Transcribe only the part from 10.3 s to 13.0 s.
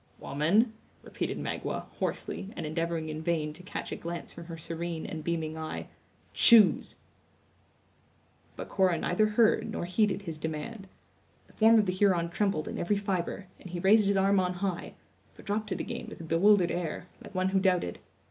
demand. The form of the Huron trembled in every